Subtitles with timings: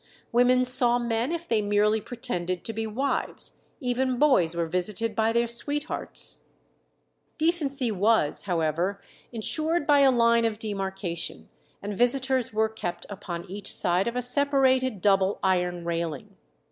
[0.31, 5.31] Women saw men if they merely pretended to be wives; even boys were visited by
[5.31, 6.45] their sweethearts.
[7.37, 8.99] Decency was, however,
[9.31, 11.49] insured by a line of demarcation,
[11.83, 16.35] and visitors were kept upon each side of a separated double iron railing.